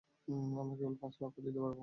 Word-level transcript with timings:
আমরা 0.57 0.75
কেবল 0.79 0.95
পাঁচ 1.01 1.13
লক্ষ 1.21 1.35
দিতে 1.45 1.59
পারব। 1.63 1.79